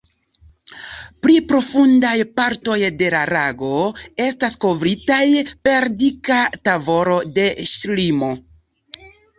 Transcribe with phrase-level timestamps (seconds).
[1.25, 3.71] Pli profundaj partoj de la lago
[4.29, 5.23] estas kovritaj
[5.69, 8.37] per dika tavolo de ŝlimo.